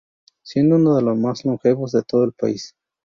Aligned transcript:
Siendo 0.41 0.77
uno 0.77 0.95
de 0.95 1.03
los 1.03 1.15
más 1.15 1.45
longevos 1.45 1.91
de 1.91 2.01
todo 2.01 2.23
el 2.23 2.33
país. 2.33 2.75